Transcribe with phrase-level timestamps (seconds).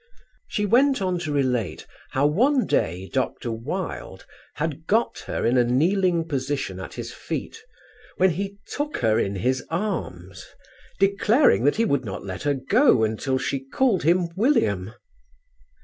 [0.47, 3.51] She went on to relate how one day Dr.
[3.51, 7.61] Wilde had got her in a kneeling position at his feet,
[8.17, 10.47] when he took her in his arms,
[10.99, 14.91] declaring that he would not let her go until she called him William.